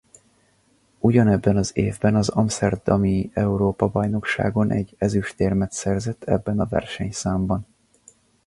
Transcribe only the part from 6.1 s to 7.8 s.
ebben a versenyszámban.